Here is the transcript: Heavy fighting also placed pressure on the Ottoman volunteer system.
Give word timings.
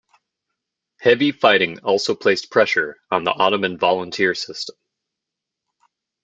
Heavy 1.01 1.31
fighting 1.31 1.77
also 1.81 2.15
placed 2.15 2.49
pressure 2.49 2.97
on 3.11 3.23
the 3.23 3.29
Ottoman 3.29 3.77
volunteer 3.77 4.33
system. 4.33 4.75